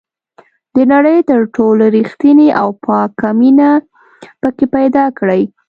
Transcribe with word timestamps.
د 0.75 0.77
نړۍ 0.93 1.17
تر 1.29 1.39
ټولو 1.55 1.83
ریښتینې 1.97 2.47
او 2.61 2.69
پاکه 2.85 3.29
مینه 3.39 3.69
پکې 4.41 4.65
پیدا 4.75 5.05
کړئ. 5.17 5.43